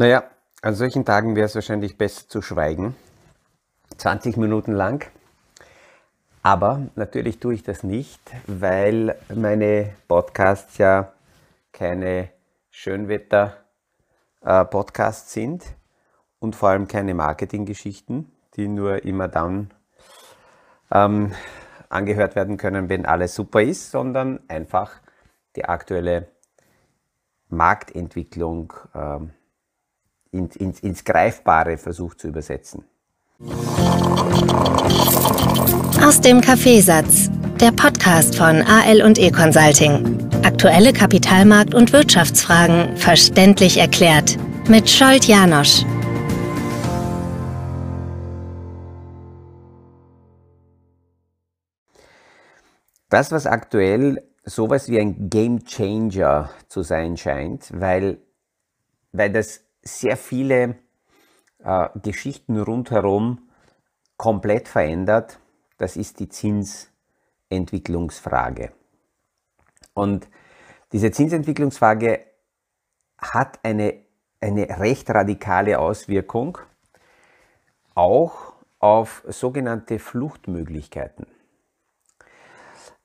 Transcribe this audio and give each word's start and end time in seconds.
Naja, 0.00 0.24
an 0.62 0.74
solchen 0.74 1.04
Tagen 1.04 1.36
wäre 1.36 1.44
es 1.44 1.54
wahrscheinlich 1.54 1.98
besser 1.98 2.26
zu 2.26 2.40
schweigen. 2.40 2.96
20 3.98 4.38
Minuten 4.38 4.72
lang. 4.72 5.10
Aber 6.42 6.88
natürlich 6.94 7.38
tue 7.38 7.52
ich 7.52 7.64
das 7.64 7.82
nicht, 7.82 8.18
weil 8.46 9.14
meine 9.28 9.92
Podcasts 10.08 10.78
ja 10.78 11.12
keine 11.72 12.30
Schönwetter-Podcasts 12.70 15.34
sind 15.34 15.66
und 16.38 16.56
vor 16.56 16.70
allem 16.70 16.88
keine 16.88 17.12
Marketinggeschichten, 17.12 18.32
die 18.56 18.68
nur 18.68 19.04
immer 19.04 19.28
dann 19.28 19.70
ähm, 20.90 21.34
angehört 21.90 22.36
werden 22.36 22.56
können, 22.56 22.88
wenn 22.88 23.04
alles 23.04 23.34
super 23.34 23.60
ist, 23.60 23.90
sondern 23.90 24.40
einfach 24.48 24.92
die 25.56 25.66
aktuelle 25.66 26.28
Marktentwicklung 27.50 28.72
ähm, 28.94 29.34
ins, 30.32 30.56
ins, 30.56 30.80
ins 30.80 31.04
Greifbare 31.04 31.76
versucht 31.76 32.20
zu 32.20 32.28
übersetzen. 32.28 32.84
Aus 36.02 36.20
dem 36.20 36.40
Kaffeesatz, 36.40 37.30
der 37.60 37.72
Podcast 37.72 38.36
von 38.36 38.62
AL 38.62 39.02
und 39.02 39.18
E 39.18 39.30
Consulting. 39.30 40.18
Aktuelle 40.44 40.92
Kapitalmarkt- 40.92 41.74
und 41.74 41.92
Wirtschaftsfragen 41.92 42.96
verständlich 42.96 43.76
erklärt 43.76 44.38
mit 44.68 44.88
Scholt 44.88 45.24
Janosch. 45.24 45.84
Das, 53.08 53.32
was 53.32 53.46
aktuell 53.46 54.22
sowas 54.44 54.88
wie 54.88 55.00
ein 55.00 55.28
Game 55.28 55.64
Changer 55.64 56.50
zu 56.68 56.82
sein 56.82 57.16
scheint, 57.16 57.68
weil, 57.72 58.18
weil 59.12 59.32
das 59.32 59.64
sehr 59.98 60.16
viele 60.16 60.76
äh, 61.64 61.88
Geschichten 62.02 62.60
rundherum 62.60 63.48
komplett 64.16 64.68
verändert, 64.68 65.40
das 65.78 65.96
ist 65.96 66.20
die 66.20 66.28
Zinsentwicklungsfrage. 66.28 68.70
Und 69.94 70.28
diese 70.92 71.10
Zinsentwicklungsfrage 71.10 72.20
hat 73.18 73.58
eine, 73.62 73.94
eine 74.40 74.78
recht 74.78 75.10
radikale 75.10 75.78
Auswirkung 75.78 76.58
auch 77.94 78.54
auf 78.78 79.24
sogenannte 79.28 79.98
Fluchtmöglichkeiten. 79.98 81.26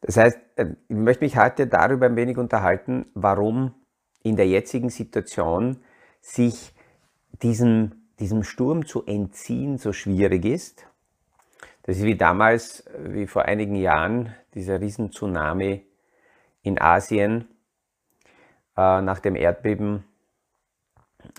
Das 0.02 0.18
heißt, 0.18 0.40
äh, 0.56 0.76
ich 0.88 0.96
möchte 0.96 1.24
mich 1.24 1.38
heute 1.38 1.68
darüber 1.68 2.06
ein 2.06 2.16
wenig 2.16 2.38
unterhalten, 2.38 3.08
warum 3.14 3.74
in 4.22 4.36
der 4.36 4.48
jetzigen 4.48 4.90
Situation 4.90 5.84
sich 6.22 6.75
diesem, 7.42 8.08
diesem 8.20 8.44
Sturm 8.44 8.86
zu 8.86 9.06
entziehen 9.06 9.78
so 9.78 9.94
schwierig 9.94 10.46
ist. 10.46 10.88
Das 11.84 11.98
ist 11.98 12.04
wie 12.04 12.16
damals, 12.16 12.84
wie 12.98 13.28
vor 13.28 13.44
einigen 13.44 13.76
Jahren, 13.76 14.34
dieser 14.54 14.82
Riesentsunami 14.82 15.86
in 16.64 16.82
Asien 16.82 17.48
äh, 18.76 19.02
nach 19.02 19.20
dem 19.20 19.36
Erdbeben 19.36 20.04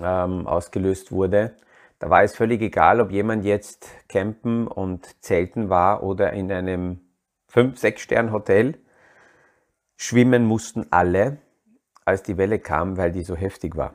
ähm, 0.00 0.46
ausgelöst 0.46 1.10
wurde. 1.10 1.56
Da 1.98 2.10
war 2.10 2.22
es 2.22 2.36
völlig 2.36 2.60
egal, 2.60 3.00
ob 3.00 3.10
jemand 3.10 3.44
jetzt 3.44 3.88
campen 4.08 4.68
und 4.68 5.22
zelten 5.24 5.70
war 5.70 6.02
oder 6.02 6.32
in 6.32 6.52
einem 6.52 7.00
5-6-Stern-Hotel. 7.52 8.78
Schwimmen 9.96 10.44
mussten 10.44 10.86
alle, 10.90 11.38
als 12.04 12.22
die 12.22 12.36
Welle 12.36 12.58
kam, 12.58 12.98
weil 12.98 13.12
die 13.12 13.22
so 13.22 13.34
heftig 13.34 13.76
war. 13.76 13.94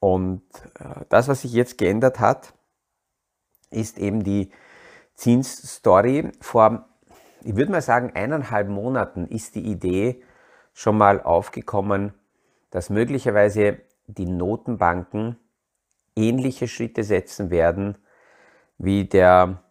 Und 0.00 0.42
äh, 0.78 1.04
das, 1.08 1.28
was 1.28 1.42
sich 1.42 1.52
jetzt 1.52 1.78
geändert 1.78 2.20
hat, 2.20 2.54
ist 3.70 3.98
eben 3.98 4.22
die 4.22 4.50
Zinsstory. 5.14 6.30
Vor, 6.40 6.88
ich 7.42 7.56
würde 7.56 7.72
mal 7.72 7.82
sagen, 7.82 8.12
eineinhalb 8.14 8.68
Monaten 8.68 9.26
ist 9.26 9.54
die 9.54 9.66
Idee 9.66 10.22
schon 10.72 10.96
mal 10.96 11.20
aufgekommen, 11.20 12.14
dass 12.70 12.90
möglicherweise 12.90 13.78
die 14.06 14.26
Notenbanken 14.26 15.36
ähnliche 16.14 16.68
Schritte 16.68 17.04
setzen 17.04 17.50
werden 17.50 17.98
wie 18.78 19.06
der 19.06 19.62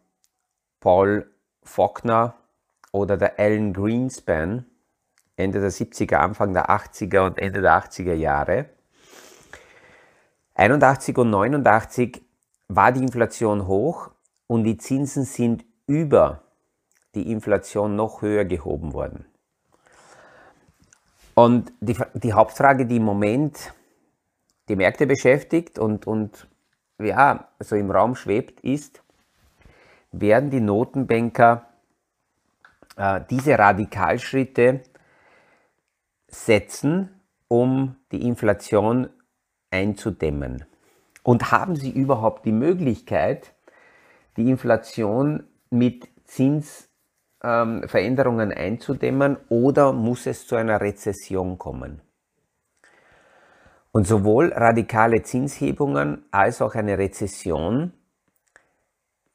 Paul 0.80 1.32
Faulkner 1.64 2.36
oder 2.92 3.18
der 3.18 3.40
Alan 3.40 3.74
Greenspan 3.74 4.66
Ende 5.36 5.62
der 5.62 5.72
70er, 5.72 6.16
Anfang 6.16 6.54
der 6.54 6.70
80er 6.70 7.26
und 7.26 7.38
Ende 7.38 7.62
der 7.62 7.82
80er 7.84 8.14
Jahre 8.14 8.70
81 10.58 11.16
und 11.20 11.30
89 11.30 12.24
war 12.68 12.92
die 12.92 13.02
Inflation 13.02 13.68
hoch 13.68 14.10
und 14.48 14.64
die 14.64 14.78
Zinsen 14.78 15.24
sind 15.24 15.64
über 15.86 16.42
die 17.14 17.32
Inflation 17.32 17.96
noch 17.96 18.22
höher 18.22 18.44
gehoben 18.44 18.94
worden. 18.94 19.26
Und 21.36 21.72
die, 21.80 21.96
die 22.16 22.34
Hauptfrage, 22.34 22.88
die 22.88 22.98
im 22.98 23.04
Moment 23.04 23.74
die 24.68 24.76
Märkte 24.76 25.06
beschäftigt 25.06 25.78
und, 25.78 26.08
und 26.08 26.48
ja, 27.00 27.50
so 27.60 27.76
im 27.76 27.92
Raum 27.92 28.16
schwebt, 28.16 28.60
ist, 28.62 29.04
werden 30.12 30.50
die 30.50 30.60
Notenbanker 30.60 31.68
äh, 32.96 33.22
diese 33.30 33.60
Radikalschritte 33.60 34.82
setzen, 36.28 37.22
um 37.48 37.96
die 38.12 38.28
Inflation 38.28 39.10
einzudämmen? 39.72 40.66
Und 41.24 41.52
haben 41.52 41.76
Sie 41.76 41.92
überhaupt 41.92 42.46
die 42.46 42.52
Möglichkeit, 42.52 43.54
die 44.38 44.50
Inflation 44.50 45.44
mit 45.70 46.08
Zinsveränderungen 46.26 48.52
ähm, 48.52 48.58
einzudämmen 48.58 49.38
oder 49.50 49.94
muss 49.94 50.26
es 50.26 50.48
zu 50.48 50.56
einer 50.56 50.80
Rezession 50.80 51.58
kommen? 51.58 52.02
Und 53.92 54.08
sowohl 54.08 54.54
radikale 54.54 55.24
Zinshebungen 55.24 56.26
als 56.32 56.62
auch 56.62 56.76
eine 56.76 56.98
Rezession 56.98 57.92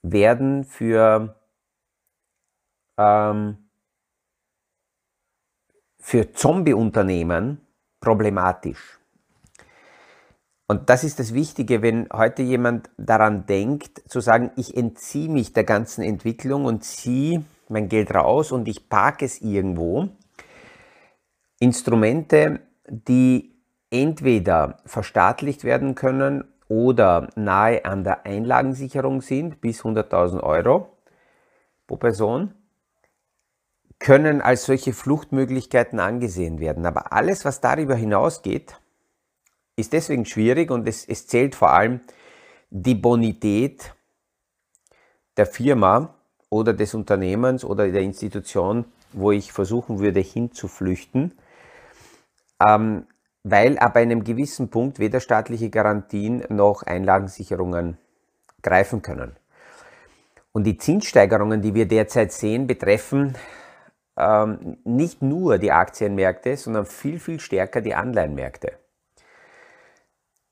werden 0.02 0.64
für, 0.64 1.36
ähm, 2.96 3.68
für 5.98 6.32
Zombie-Unternehmen 6.32 7.60
problematisch. 8.00 9.01
Und 10.72 10.88
das 10.88 11.04
ist 11.04 11.18
das 11.18 11.34
Wichtige, 11.34 11.82
wenn 11.82 12.08
heute 12.14 12.40
jemand 12.40 12.88
daran 12.96 13.44
denkt, 13.44 14.00
zu 14.08 14.20
sagen, 14.20 14.52
ich 14.56 14.74
entziehe 14.74 15.28
mich 15.28 15.52
der 15.52 15.64
ganzen 15.64 16.00
Entwicklung 16.00 16.64
und 16.64 16.82
ziehe 16.82 17.44
mein 17.68 17.90
Geld 17.90 18.14
raus 18.14 18.52
und 18.52 18.66
ich 18.66 18.88
parke 18.88 19.26
es 19.26 19.42
irgendwo. 19.42 20.08
Instrumente, 21.60 22.60
die 22.88 23.54
entweder 23.90 24.78
verstaatlicht 24.86 25.62
werden 25.64 25.94
können 25.94 26.44
oder 26.68 27.28
nahe 27.36 27.84
an 27.84 28.02
der 28.02 28.24
Einlagensicherung 28.24 29.20
sind, 29.20 29.60
bis 29.60 29.82
100.000 29.82 30.42
Euro 30.42 30.96
pro 31.86 31.98
Person, 31.98 32.54
können 33.98 34.40
als 34.40 34.64
solche 34.64 34.94
Fluchtmöglichkeiten 34.94 36.00
angesehen 36.00 36.60
werden. 36.60 36.86
Aber 36.86 37.12
alles, 37.12 37.44
was 37.44 37.60
darüber 37.60 37.94
hinausgeht, 37.94 38.78
ist 39.82 39.92
deswegen 39.92 40.24
schwierig 40.24 40.70
und 40.70 40.88
es, 40.88 41.04
es 41.04 41.26
zählt 41.26 41.54
vor 41.54 41.70
allem 41.70 42.00
die 42.70 42.94
Bonität 42.94 43.94
der 45.36 45.46
Firma 45.46 46.14
oder 46.48 46.72
des 46.72 46.94
Unternehmens 46.94 47.64
oder 47.64 47.88
der 47.88 48.02
Institution, 48.02 48.84
wo 49.12 49.32
ich 49.32 49.52
versuchen 49.52 49.98
würde 49.98 50.20
hinzuflüchten, 50.20 51.32
ähm, 52.64 53.06
weil 53.42 53.78
ab 53.78 53.96
einem 53.96 54.24
gewissen 54.24 54.68
Punkt 54.70 54.98
weder 54.98 55.20
staatliche 55.20 55.68
Garantien 55.68 56.44
noch 56.48 56.82
Einlagensicherungen 56.84 57.98
greifen 58.62 59.02
können. 59.02 59.36
Und 60.52 60.64
die 60.64 60.78
Zinssteigerungen, 60.78 61.60
die 61.60 61.74
wir 61.74 61.88
derzeit 61.88 62.32
sehen, 62.32 62.66
betreffen 62.66 63.34
ähm, 64.16 64.76
nicht 64.84 65.22
nur 65.22 65.58
die 65.58 65.72
Aktienmärkte, 65.72 66.56
sondern 66.56 66.86
viel, 66.86 67.18
viel 67.18 67.40
stärker 67.40 67.80
die 67.80 67.94
Anleihenmärkte. 67.94 68.81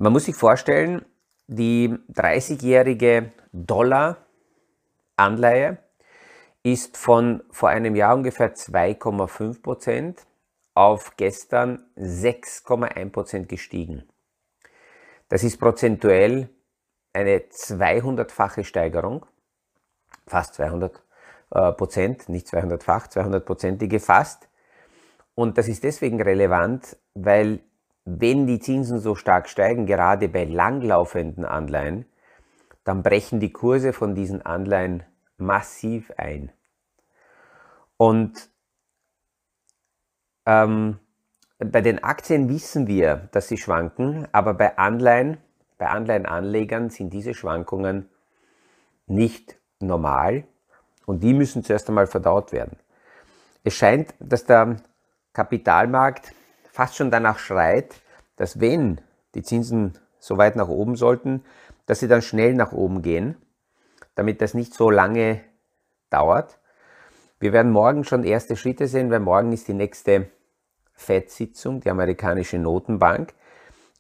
Man 0.02 0.14
muss 0.14 0.25
sich 0.25 0.35
vorstellen, 0.35 1.05
die 1.47 1.94
30-jährige 2.14 3.32
Dollar-Anleihe 3.52 5.76
ist 6.62 6.97
von 6.97 7.43
vor 7.50 7.69
einem 7.69 7.94
Jahr 7.94 8.14
ungefähr 8.14 8.55
2,5 8.55 9.61
Prozent 9.61 10.26
auf 10.73 11.19
gestern 11.19 11.85
6,1 11.99 13.12
Prozent 13.12 13.50
gestiegen. 13.50 14.08
Das 15.29 15.44
ist 15.44 15.58
prozentuell 15.58 16.49
eine 17.12 17.41
200-fache 17.41 18.64
Steigerung, 18.64 19.26
fast 20.26 20.55
200 20.55 21.02
äh, 21.50 21.73
Prozent, 21.73 22.31
nicht 22.31 22.47
200-fach, 22.47 23.08
200-prozentige 23.08 24.00
fast. 24.00 24.49
Und 25.35 25.58
das 25.58 25.69
ist 25.69 25.85
deswegen 25.85 26.23
relevant, 26.23 26.97
weil 27.12 27.61
wenn 28.05 28.47
die 28.47 28.61
Zinsen 28.61 28.99
so 28.99 29.14
stark 29.14 29.49
steigen, 29.49 29.87
gerade 29.87 30.29
bei 30.29 30.44
langlaufenden 30.44 31.44
Anleihen, 31.44 32.06
dann 32.85 33.02
brechen 33.02 33.41
die 33.41 33.52
Kurse 33.52 33.93
von 33.93 34.14
diesen 34.14 34.43
Anleihen 34.43 35.05
massiv 35.37 36.11
ein. 36.17 36.50
Und 37.97 38.50
ähm, 40.47 40.99
bei 41.58 41.82
den 41.82 42.02
Aktien 42.02 42.49
wissen 42.49 42.87
wir, 42.87 43.29
dass 43.32 43.49
sie 43.49 43.58
schwanken, 43.58 44.26
aber 44.32 44.55
bei 44.55 44.79
Anleihen, 44.79 45.37
bei 45.76 45.88
Anleihenanlegern 45.88 46.88
sind 46.88 47.12
diese 47.12 47.35
Schwankungen 47.35 48.08
nicht 49.06 49.58
normal 49.79 50.44
und 51.05 51.23
die 51.23 51.35
müssen 51.35 51.62
zuerst 51.62 51.88
einmal 51.88 52.06
verdaut 52.06 52.52
werden. 52.52 52.79
Es 53.62 53.75
scheint, 53.75 54.14
dass 54.19 54.44
der 54.44 54.76
Kapitalmarkt 55.35 56.32
fast 56.72 56.96
schon 56.96 57.11
danach 57.11 57.38
schreit, 57.38 58.00
dass 58.37 58.61
wenn 58.61 59.00
die 59.34 59.43
Zinsen 59.43 59.99
so 60.19 60.38
weit 60.38 60.56
nach 60.56 60.69
oben 60.69 60.96
sollten, 60.96 61.44
dass 61.87 62.00
sie 62.00 62.08
dann 62.08 62.22
schnell 62.22 62.55
nach 62.55 62.72
oben 62.72 63.02
gehen, 63.02 63.37
damit 64.14 64.40
das 64.40 64.55
nicht 64.55 64.75
so 64.75 64.90
lange 64.90 65.40
dauert. 66.11 66.58
Wir 67.38 67.52
werden 67.52 67.72
morgen 67.72 68.05
schon 68.05 68.25
erste 68.25 68.56
Schritte 68.56 68.87
sehen, 68.87 69.11
weil 69.11 69.20
morgen 69.20 69.52
ist 69.52 69.67
die 69.69 69.75
nächste 69.75 70.28
FED-Sitzung, 70.94 71.81
die 71.81 71.90
amerikanische 71.90 72.58
Notenbank. 72.58 73.32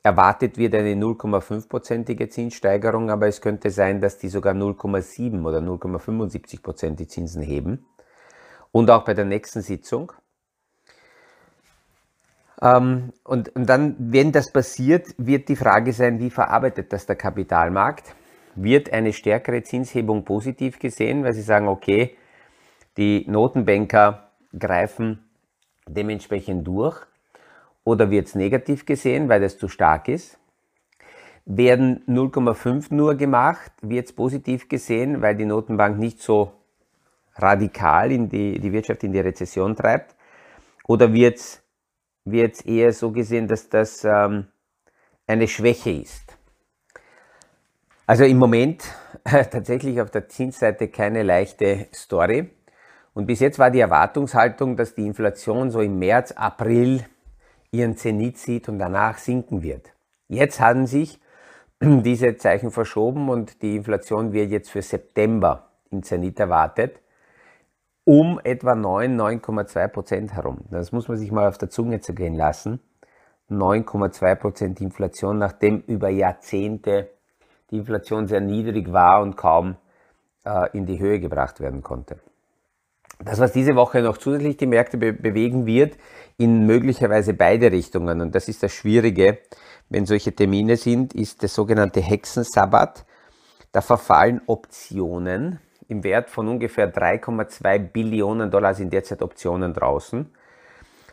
Erwartet 0.02 0.56
wird 0.56 0.74
eine 0.74 0.94
0,5-prozentige 0.94 2.28
Zinssteigerung, 2.28 3.10
aber 3.10 3.28
es 3.28 3.40
könnte 3.40 3.70
sein, 3.70 4.00
dass 4.00 4.18
die 4.18 4.28
sogar 4.28 4.54
0,7 4.54 5.44
oder 5.44 5.58
0,75 5.58 6.62
Prozent 6.62 7.00
die 7.00 7.06
Zinsen 7.06 7.42
heben. 7.42 7.86
Und 8.72 8.90
auch 8.90 9.04
bei 9.04 9.14
der 9.14 9.24
nächsten 9.24 9.62
Sitzung. 9.62 10.12
Ähm, 12.62 13.12
und, 13.24 13.48
und 13.50 13.66
dann, 13.66 13.96
wenn 13.98 14.32
das 14.32 14.52
passiert, 14.52 15.06
wird 15.16 15.48
die 15.48 15.56
Frage 15.56 15.92
sein, 15.92 16.18
wie 16.20 16.30
verarbeitet 16.30 16.92
das 16.92 17.06
der 17.06 17.16
Kapitalmarkt? 17.16 18.14
Wird 18.54 18.92
eine 18.92 19.12
stärkere 19.12 19.62
Zinshebung 19.62 20.24
positiv 20.24 20.78
gesehen, 20.78 21.24
weil 21.24 21.32
sie 21.32 21.42
sagen, 21.42 21.68
okay, 21.68 22.16
die 22.96 23.24
Notenbanker 23.28 24.30
greifen 24.58 25.24
dementsprechend 25.88 26.66
durch? 26.66 26.98
Oder 27.84 28.10
wird 28.10 28.26
es 28.26 28.34
negativ 28.34 28.84
gesehen, 28.84 29.28
weil 29.28 29.40
das 29.40 29.56
zu 29.56 29.68
stark 29.68 30.08
ist? 30.08 30.38
Werden 31.46 32.04
0,5 32.06 32.94
nur 32.94 33.14
gemacht, 33.14 33.72
wird 33.80 34.06
es 34.06 34.12
positiv 34.12 34.68
gesehen, 34.68 35.22
weil 35.22 35.34
die 35.34 35.46
Notenbank 35.46 35.98
nicht 35.98 36.20
so 36.20 36.52
radikal 37.36 38.12
in 38.12 38.28
die, 38.28 38.60
die 38.60 38.72
Wirtschaft 38.72 39.02
in 39.02 39.12
die 39.12 39.20
Rezession 39.20 39.74
treibt? 39.74 40.14
Oder 40.86 41.12
wird 41.12 41.38
es 41.38 41.59
eher 42.24 42.92
so 42.92 43.10
gesehen, 43.12 43.48
dass 43.48 43.68
das 43.68 44.04
ähm, 44.04 44.46
eine 45.26 45.48
Schwäche 45.48 45.90
ist? 45.90 46.36
Also 48.06 48.24
im 48.24 48.38
Moment 48.38 48.82
tatsächlich 49.24 50.00
auf 50.00 50.10
der 50.10 50.28
Zinsseite 50.28 50.88
keine 50.88 51.22
leichte 51.22 51.86
Story. 51.94 52.50
Und 53.14 53.26
bis 53.26 53.40
jetzt 53.40 53.58
war 53.58 53.70
die 53.70 53.80
Erwartungshaltung, 53.80 54.76
dass 54.76 54.94
die 54.94 55.06
Inflation 55.06 55.70
so 55.70 55.80
im 55.80 55.98
März, 55.98 56.32
April 56.32 57.04
ihren 57.72 57.96
Zenit 57.96 58.38
sieht 58.38 58.68
und 58.68 58.78
danach 58.78 59.18
sinken 59.18 59.62
wird. 59.62 59.92
Jetzt 60.28 60.60
haben 60.60 60.86
sich 60.86 61.20
diese 61.80 62.36
Zeichen 62.36 62.70
verschoben 62.70 63.28
und 63.28 63.62
die 63.62 63.76
Inflation 63.76 64.32
wird 64.32 64.50
jetzt 64.50 64.70
für 64.70 64.82
September 64.82 65.70
im 65.90 66.02
Zenit 66.02 66.38
erwartet, 66.38 67.00
um 68.10 68.40
etwa 68.42 68.74
9, 68.74 69.16
9,2 69.16 69.86
Prozent 69.86 70.34
herum. 70.34 70.58
Das 70.68 70.90
muss 70.90 71.06
man 71.06 71.16
sich 71.16 71.30
mal 71.30 71.46
auf 71.46 71.58
der 71.58 71.70
Zunge 71.70 72.00
zergehen 72.00 72.34
lassen. 72.34 72.80
9,2 73.48 74.34
Prozent 74.34 74.80
Inflation, 74.80 75.38
nachdem 75.38 75.84
über 75.86 76.08
Jahrzehnte 76.08 77.10
die 77.70 77.76
Inflation 77.76 78.26
sehr 78.26 78.40
niedrig 78.40 78.92
war 78.92 79.22
und 79.22 79.36
kaum 79.36 79.76
äh, 80.44 80.76
in 80.76 80.86
die 80.86 80.98
Höhe 80.98 81.20
gebracht 81.20 81.60
werden 81.60 81.84
konnte. 81.84 82.18
Das, 83.20 83.38
was 83.38 83.52
diese 83.52 83.76
Woche 83.76 84.02
noch 84.02 84.18
zusätzlich 84.18 84.56
die 84.56 84.66
Märkte 84.66 84.98
be 84.98 85.12
bewegen 85.12 85.64
wird, 85.66 85.96
in 86.36 86.66
möglicherweise 86.66 87.32
beide 87.32 87.70
Richtungen, 87.70 88.20
und 88.20 88.34
das 88.34 88.48
ist 88.48 88.64
das 88.64 88.72
Schwierige, 88.72 89.38
wenn 89.88 90.04
solche 90.04 90.34
Termine 90.34 90.76
sind, 90.76 91.14
ist 91.14 91.42
der 91.42 91.48
sogenannte 91.48 92.00
Hexensabbat. 92.00 93.04
Da 93.70 93.80
verfallen 93.80 94.40
Optionen 94.46 95.60
im 95.90 96.04
Wert 96.04 96.30
von 96.30 96.48
ungefähr 96.48 96.92
3,2 96.92 97.78
Billionen 97.78 98.50
Dollar 98.50 98.74
sind 98.74 98.92
derzeit 98.92 99.22
Optionen 99.22 99.74
draußen. 99.74 100.30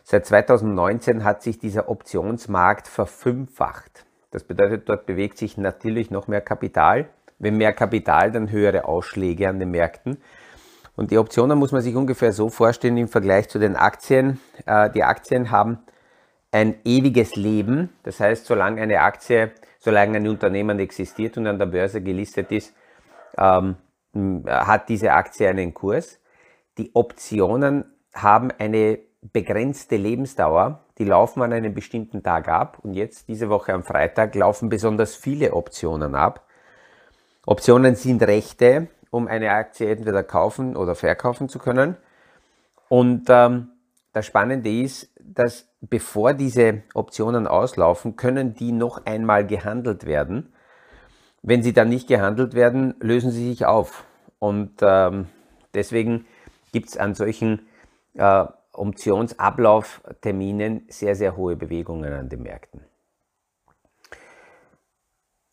Seit 0.04 0.26
2019 0.26 1.24
hat 1.24 1.42
sich 1.42 1.58
dieser 1.58 1.88
Optionsmarkt 1.88 2.88
verfünffacht. 2.88 4.06
Das 4.30 4.44
bedeutet, 4.44 4.88
dort 4.88 5.06
bewegt 5.06 5.38
sich 5.38 5.58
natürlich 5.58 6.10
noch 6.10 6.28
mehr 6.28 6.40
Kapital. 6.40 7.08
Wenn 7.38 7.56
mehr 7.56 7.72
Kapital, 7.72 8.32
dann 8.32 8.50
höhere 8.50 8.84
Ausschläge 8.84 9.48
an 9.48 9.58
den 9.58 9.70
Märkten. 9.70 10.18
Und 10.96 11.10
die 11.10 11.18
Optionen 11.18 11.58
muss 11.58 11.72
man 11.72 11.82
sich 11.82 11.94
ungefähr 11.94 12.32
so 12.32 12.48
vorstellen 12.48 12.96
im 12.96 13.08
Vergleich 13.08 13.48
zu 13.48 13.58
den 13.58 13.76
Aktien. 13.76 14.40
Äh, 14.66 14.90
die 14.90 15.04
Aktien 15.04 15.50
haben 15.50 15.78
ein 16.50 16.76
ewiges 16.84 17.36
Leben. 17.36 17.90
Das 18.02 18.20
heißt, 18.20 18.46
solange 18.46 18.82
eine 18.82 19.00
Aktie, 19.00 19.52
solange 19.78 20.16
ein 20.16 20.26
Unternehmen 20.26 20.78
existiert 20.78 21.36
und 21.36 21.46
an 21.46 21.58
der 21.58 21.66
Börse 21.66 22.00
gelistet 22.00 22.50
ist, 22.50 22.74
ähm, 23.36 23.76
hat 24.14 24.88
diese 24.88 25.12
Aktie 25.12 25.48
einen 25.48 25.74
Kurs. 25.74 26.20
Die 26.78 26.90
Optionen 26.94 27.84
haben 28.14 28.50
eine 28.58 28.98
begrenzte 29.20 29.96
Lebensdauer. 29.96 30.84
Die 30.98 31.04
laufen 31.04 31.42
an 31.42 31.52
einem 31.52 31.74
bestimmten 31.74 32.22
Tag 32.22 32.48
ab. 32.48 32.78
Und 32.82 32.94
jetzt, 32.94 33.28
diese 33.28 33.48
Woche 33.48 33.72
am 33.72 33.82
Freitag, 33.82 34.34
laufen 34.34 34.68
besonders 34.68 35.14
viele 35.14 35.52
Optionen 35.52 36.14
ab. 36.14 36.46
Optionen 37.46 37.94
sind 37.94 38.22
Rechte, 38.22 38.88
um 39.10 39.26
eine 39.26 39.50
Aktie 39.50 39.90
entweder 39.90 40.22
kaufen 40.22 40.76
oder 40.76 40.94
verkaufen 40.94 41.48
zu 41.48 41.58
können. 41.58 41.96
Und 42.88 43.26
ähm, 43.28 43.70
das 44.12 44.26
Spannende 44.26 44.70
ist, 44.70 45.10
dass 45.20 45.68
bevor 45.80 46.34
diese 46.34 46.82
Optionen 46.94 47.46
auslaufen, 47.46 48.16
können 48.16 48.54
die 48.54 48.72
noch 48.72 49.04
einmal 49.06 49.46
gehandelt 49.46 50.06
werden. 50.06 50.52
Wenn 51.42 51.62
sie 51.62 51.72
dann 51.72 51.88
nicht 51.88 52.08
gehandelt 52.08 52.54
werden, 52.54 52.94
lösen 53.00 53.30
sie 53.30 53.48
sich 53.48 53.66
auf. 53.66 54.04
Und 54.38 54.76
ähm, 54.82 55.28
deswegen 55.74 56.26
gibt 56.72 56.88
es 56.88 56.96
an 56.96 57.14
solchen 57.14 57.68
äh, 58.14 58.44
Optionsablaufterminen 58.72 60.86
sehr, 60.88 61.14
sehr 61.14 61.36
hohe 61.36 61.56
Bewegungen 61.56 62.12
an 62.12 62.28
den 62.28 62.42
Märkten. 62.42 62.84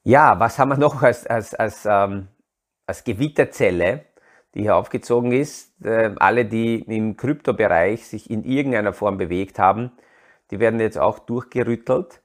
Ja, 0.04 0.40
was 0.40 0.60
haben 0.60 0.70
wir 0.70 0.78
noch 0.78 1.02
als, 1.02 1.26
als, 1.26 1.56
als 1.56 1.86
ähm, 1.86 2.28
als 2.88 3.04
Gewitterzelle, 3.04 4.06
die 4.54 4.62
hier 4.62 4.76
aufgezogen 4.76 5.32
ist. 5.32 5.74
Äh, 5.84 6.12
alle, 6.18 6.46
die 6.46 6.82
im 6.82 7.18
Kryptobereich 7.18 8.08
sich 8.08 8.30
in 8.30 8.44
irgendeiner 8.44 8.94
Form 8.94 9.18
bewegt 9.18 9.60
haben, 9.60 9.92
die 10.52 10.60
werden 10.60 10.80
jetzt 10.80 10.98
auch 10.98 11.20
durchgerüttelt. 11.20 12.22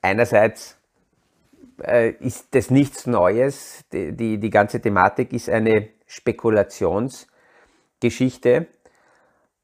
Einerseits 0.00 0.78
äh, 1.82 2.10
ist 2.10 2.54
das 2.54 2.70
nichts 2.70 3.06
Neues. 3.06 3.84
Die, 3.92 4.16
die, 4.16 4.38
die 4.38 4.50
ganze 4.50 4.80
Thematik 4.80 5.32
ist 5.32 5.48
eine 5.48 5.88
Spekulationsgeschichte 6.06 8.66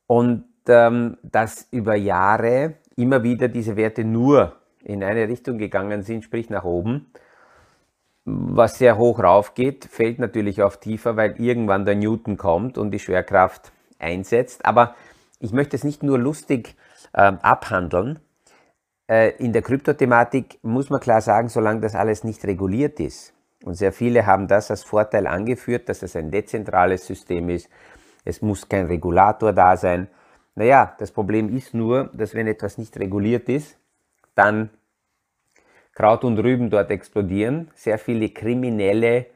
und 0.07 0.45
ähm, 0.69 1.19
dass 1.23 1.69
über 1.71 1.95
Jahre 1.97 2.75
immer 2.97 3.23
wieder 3.23 3.49
diese 3.49 3.77
Werte 3.77 4.05
nur 4.05 4.57
in 4.83 5.05
eine 5.05 5.29
Richtung 5.29 5.59
gegangen 5.59 6.03
sind, 6.03 6.25
sprich 6.25 6.51
nach 6.51 6.65
oben 6.65 7.07
was 8.29 8.79
sehr 8.79 8.99
hoch 8.99 9.21
rauf 9.21 9.55
geht, 9.55 9.87
fällt 9.87 10.19
natürlich 10.19 10.63
auf 10.63 10.79
tiefer, 10.79 11.17
weil 11.17 11.41
irgendwann 11.41 11.85
der 11.85 11.95
Newton 11.95 12.37
kommt 12.37 12.79
und 12.79 12.91
die 12.91 12.99
Schwerkraft 12.99 13.73
einsetzt. 13.99 14.65
Aber 14.65 14.95
ich 15.41 15.53
möchte 15.53 15.77
es 15.77 15.85
nicht 15.85 16.03
nur 16.03 16.19
lustig 16.19 16.77
äh, 17.13 17.33
abhandeln. 17.43 18.19
Äh, 19.09 19.31
in 19.39 19.53
der 19.53 19.63
Kryptothematik 19.63 20.59
muss 20.63 20.91
man 20.91 21.01
klar 21.01 21.21
sagen, 21.21 21.49
solange 21.49 21.81
das 21.81 21.95
alles 21.95 22.25
nicht 22.25 22.45
reguliert 22.45 23.01
ist, 23.01 23.35
und 23.65 23.75
sehr 23.75 23.93
viele 23.93 24.25
haben 24.25 24.47
das 24.47 24.71
als 24.71 24.85
Vorteil 24.85 25.27
angeführt, 25.27 25.89
dass 25.89 26.03
es 26.03 26.15
ein 26.15 26.31
dezentrales 26.31 27.07
System 27.07 27.49
ist, 27.49 27.69
es 28.25 28.41
muss 28.41 28.69
kein 28.69 28.87
Regulator 28.87 29.53
da 29.53 29.77
sein. 29.77 30.09
Naja, 30.55 30.95
das 30.99 31.11
Problem 31.11 31.55
ist 31.57 31.75
nur, 31.75 32.11
dass 32.13 32.35
wenn 32.35 32.47
etwas 32.47 32.79
nicht 32.79 32.97
reguliert 32.99 33.49
ist, 33.49 33.77
dann 34.35 34.71
Kraut 35.93 36.23
und 36.25 36.39
Rüben 36.39 36.71
dort 36.71 36.91
explodieren, 36.91 37.71
sehr 37.75 37.99
viele 37.99 38.29
kriminelle 38.29 39.27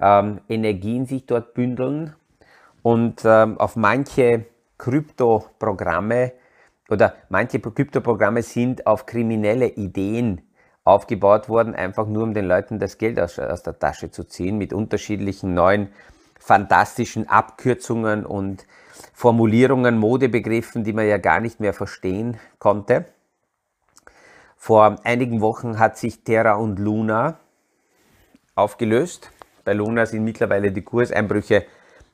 ähm, 0.00 0.40
Energien 0.48 1.06
sich 1.06 1.24
dort 1.24 1.54
bündeln 1.54 2.14
und 2.82 3.22
ähm, 3.24 3.58
auf 3.58 3.76
manche 3.76 4.44
Kryptoprogramme 4.76 6.32
oder 6.88 7.14
manche 7.28 7.60
Kryptoprogramme 7.60 8.42
sind 8.42 8.86
auf 8.86 9.06
kriminelle 9.06 9.68
Ideen 9.68 10.40
aufgebaut 10.84 11.48
worden, 11.48 11.74
einfach 11.74 12.06
nur 12.06 12.22
um 12.22 12.34
den 12.34 12.46
Leuten 12.46 12.78
das 12.78 12.96
Geld 12.98 13.20
aus, 13.20 13.38
aus 13.38 13.62
der 13.62 13.78
Tasche 13.78 14.10
zu 14.10 14.24
ziehen 14.24 14.56
mit 14.56 14.72
unterschiedlichen 14.72 15.52
neuen 15.52 15.88
fantastischen 16.38 17.28
Abkürzungen 17.28 18.24
und 18.24 18.66
Formulierungen, 19.12 19.98
Modebegriffen, 19.98 20.84
die 20.84 20.92
man 20.92 21.06
ja 21.06 21.18
gar 21.18 21.40
nicht 21.40 21.60
mehr 21.60 21.74
verstehen 21.74 22.38
konnte. 22.58 23.04
Vor 24.56 24.96
einigen 25.04 25.40
Wochen 25.40 25.78
hat 25.78 25.98
sich 25.98 26.24
Terra 26.24 26.54
und 26.54 26.78
Luna 26.78 27.38
aufgelöst. 28.54 29.30
Bei 29.64 29.72
Luna 29.74 30.06
sind 30.06 30.24
mittlerweile 30.24 30.72
die 30.72 30.82
Kurseinbrüche 30.82 31.66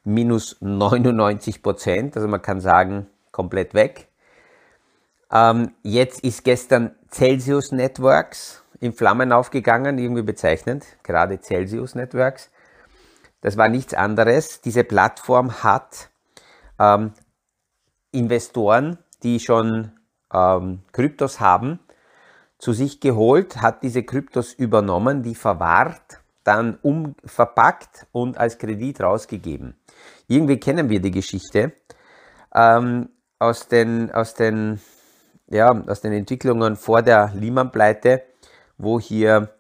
minus 0.02 0.56
99 0.60 1.62
Prozent, 1.62 2.16
also 2.16 2.28
man 2.28 2.42
kann 2.42 2.60
sagen, 2.60 3.06
komplett 3.30 3.72
weg. 3.72 4.08
Ähm, 5.30 5.72
jetzt 5.82 6.20
ist 6.20 6.44
gestern 6.44 6.94
Celsius 7.10 7.72
Networks 7.72 8.64
in 8.80 8.92
Flammen 8.92 9.32
aufgegangen, 9.32 9.98
irgendwie 9.98 10.22
bezeichnend, 10.22 10.84
gerade 11.02 11.40
Celsius 11.40 11.94
Networks. 11.94 12.50
Das 13.40 13.56
war 13.56 13.68
nichts 13.68 13.94
anderes. 13.94 14.60
Diese 14.60 14.84
Plattform 14.84 15.62
hat 15.62 16.10
ähm, 16.78 17.12
Investoren, 18.10 18.98
die 19.22 19.40
schon 19.40 19.92
ähm, 20.32 20.82
Kryptos 20.92 21.40
haben, 21.40 21.80
zu 22.58 22.72
sich 22.72 23.00
geholt, 23.00 23.60
hat 23.60 23.82
diese 23.82 24.02
Kryptos 24.02 24.52
übernommen, 24.52 25.22
die 25.22 25.34
verwahrt, 25.34 26.20
dann 26.44 26.78
umverpackt 26.82 28.06
und 28.12 28.38
als 28.38 28.58
Kredit 28.58 29.00
rausgegeben. 29.00 29.76
Irgendwie 30.28 30.58
kennen 30.58 30.88
wir 30.88 31.00
die 31.00 31.10
Geschichte 31.10 31.72
ähm, 32.54 33.08
aus, 33.38 33.68
den, 33.68 34.10
aus, 34.12 34.34
den, 34.34 34.80
ja, 35.54 35.70
aus 35.86 36.00
den 36.00 36.12
Entwicklungen 36.12 36.76
vor 36.76 37.02
der 37.02 37.32
Lehman-Pleite, 37.34 38.22
wo 38.76 38.98
hier 38.98 39.50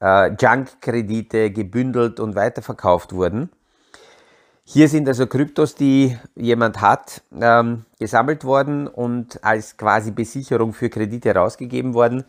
äh, 0.00 0.32
Junk-Kredite 0.32 1.52
gebündelt 1.52 2.18
und 2.18 2.34
weiterverkauft 2.34 3.12
wurden. 3.12 3.50
Hier 4.64 4.88
sind 4.88 5.06
also 5.06 5.28
Kryptos, 5.28 5.76
die 5.76 6.18
jemand 6.34 6.80
hat, 6.80 7.22
ähm, 7.40 7.84
gesammelt 8.00 8.42
worden 8.42 8.88
und 8.88 9.42
als 9.44 9.76
quasi 9.76 10.10
Besicherung 10.10 10.72
für 10.72 10.90
Kredite 10.90 11.28
herausgegeben 11.28 11.94
worden. 11.94 12.24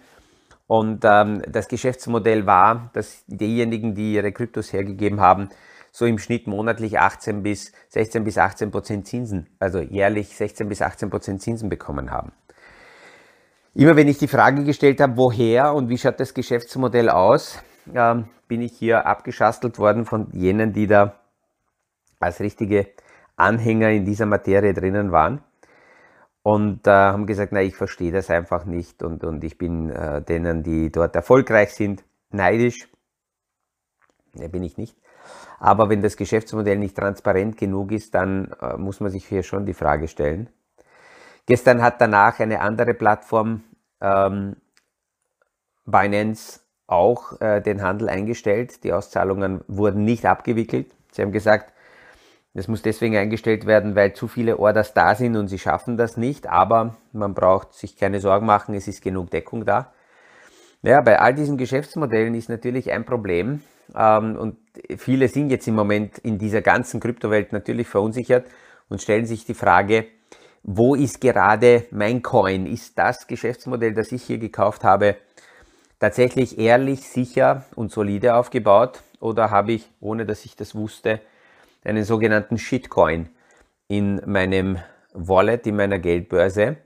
Und 0.67 1.03
ähm, 1.03 1.41
das 1.47 1.67
Geschäftsmodell 1.67 2.45
war, 2.45 2.91
dass 2.93 3.23
diejenigen, 3.25 3.95
die 3.95 4.13
ihre 4.13 4.31
Kryptos 4.31 4.71
hergegeben 4.71 5.19
haben, 5.19 5.49
so 5.91 6.05
im 6.05 6.19
Schnitt 6.19 6.45
monatlich 6.45 6.99
18 6.99 7.41
bis 7.41 7.71
16 7.89 8.23
bis 8.23 8.37
18 8.37 8.69
Prozent 8.69 9.07
Zinsen, 9.07 9.47
also 9.57 9.79
jährlich 9.79 10.35
16 10.35 10.69
bis 10.69 10.83
18 10.83 11.09
Prozent 11.09 11.41
Zinsen 11.41 11.69
bekommen 11.69 12.11
haben. 12.11 12.33
Immer 13.77 13.95
wenn 13.95 14.07
ich 14.07 14.17
die 14.17 14.27
Frage 14.27 14.63
gestellt 14.63 14.99
habe, 15.01 15.17
woher 15.17 15.75
und 15.75 15.87
wie 15.87 15.99
schaut 15.99 16.19
das 16.19 16.33
Geschäftsmodell 16.33 17.11
aus, 17.11 17.61
ähm, 17.93 18.25
bin 18.47 18.63
ich 18.63 18.71
hier 18.75 19.05
abgeschastelt 19.05 19.77
worden 19.77 20.03
von 20.03 20.31
jenen, 20.33 20.73
die 20.73 20.87
da 20.87 21.19
als 22.19 22.39
richtige 22.39 22.87
Anhänger 23.35 23.91
in 23.91 24.03
dieser 24.03 24.25
Materie 24.25 24.73
drinnen 24.73 25.11
waren 25.11 25.43
und 26.41 26.87
äh, 26.87 26.89
haben 26.89 27.27
gesagt, 27.27 27.51
na, 27.51 27.61
ich 27.61 27.75
verstehe 27.75 28.11
das 28.11 28.31
einfach 28.31 28.65
nicht 28.65 29.03
und, 29.03 29.23
und 29.23 29.43
ich 29.43 29.59
bin 29.59 29.91
äh, 29.91 30.23
denen, 30.23 30.63
die 30.63 30.91
dort 30.91 31.15
erfolgreich 31.15 31.75
sind, 31.75 32.03
neidisch. 32.31 32.89
Ja, 34.33 34.47
bin 34.47 34.63
ich 34.63 34.77
nicht. 34.77 34.97
Aber 35.59 35.87
wenn 35.87 36.01
das 36.01 36.17
Geschäftsmodell 36.17 36.79
nicht 36.79 36.97
transparent 36.97 37.57
genug 37.57 37.91
ist, 37.91 38.15
dann 38.15 38.51
äh, 38.59 38.75
muss 38.75 39.01
man 39.01 39.11
sich 39.11 39.27
hier 39.27 39.43
schon 39.43 39.67
die 39.67 39.75
Frage 39.75 40.07
stellen. 40.07 40.49
Gestern 41.47 41.81
hat 41.81 42.01
danach 42.01 42.39
eine 42.39 42.59
andere 42.59 42.93
Plattform, 42.93 43.63
ähm, 44.01 44.57
Binance, 45.85 46.59
auch 46.87 47.39
äh, 47.41 47.61
den 47.61 47.81
Handel 47.81 48.09
eingestellt. 48.09 48.83
Die 48.83 48.93
Auszahlungen 48.93 49.61
wurden 49.67 50.03
nicht 50.03 50.25
abgewickelt. 50.25 50.93
Sie 51.11 51.21
haben 51.21 51.31
gesagt, 51.31 51.73
das 52.53 52.67
muss 52.67 52.81
deswegen 52.81 53.15
eingestellt 53.15 53.65
werden, 53.65 53.95
weil 53.95 54.13
zu 54.13 54.27
viele 54.27 54.59
Orders 54.59 54.93
da 54.93 55.15
sind 55.15 55.35
und 55.37 55.47
sie 55.47 55.59
schaffen 55.59 55.95
das 55.95 56.17
nicht. 56.17 56.47
Aber 56.47 56.95
man 57.13 57.33
braucht 57.33 57.73
sich 57.73 57.97
keine 57.97 58.19
Sorgen 58.19 58.45
machen, 58.45 58.75
es 58.75 58.87
ist 58.87 59.01
genug 59.01 59.31
Deckung 59.31 59.65
da. 59.65 59.93
Ja, 60.81 61.01
bei 61.01 61.19
all 61.19 61.33
diesen 61.33 61.57
Geschäftsmodellen 61.57 62.35
ist 62.35 62.49
natürlich 62.49 62.91
ein 62.91 63.05
Problem. 63.05 63.61
Ähm, 63.95 64.35
und 64.37 64.57
viele 64.97 65.29
sind 65.29 65.49
jetzt 65.49 65.67
im 65.67 65.75
Moment 65.75 66.17
in 66.19 66.37
dieser 66.37 66.61
ganzen 66.61 66.99
Kryptowelt 66.99 67.53
natürlich 67.53 67.87
verunsichert 67.87 68.47
und 68.89 69.01
stellen 69.01 69.25
sich 69.25 69.45
die 69.45 69.53
Frage, 69.53 70.07
wo 70.63 70.95
ist 70.95 71.21
gerade 71.21 71.85
mein 71.91 72.21
Coin? 72.21 72.65
Ist 72.65 72.97
das 72.97 73.27
Geschäftsmodell, 73.27 73.93
das 73.93 74.11
ich 74.11 74.23
hier 74.23 74.37
gekauft 74.37 74.83
habe, 74.83 75.15
tatsächlich 75.99 76.57
ehrlich, 76.57 77.07
sicher 77.07 77.65
und 77.75 77.91
solide 77.91 78.35
aufgebaut? 78.35 79.01
Oder 79.19 79.49
habe 79.49 79.73
ich, 79.73 79.89
ohne 79.99 80.25
dass 80.25 80.45
ich 80.45 80.55
das 80.55 80.75
wusste, 80.75 81.21
einen 81.83 82.03
sogenannten 82.03 82.57
Shitcoin 82.57 83.29
in 83.87 84.21
meinem 84.25 84.79
Wallet, 85.13 85.65
in 85.67 85.75
meiner 85.75 85.99
Geldbörse. 85.99 86.77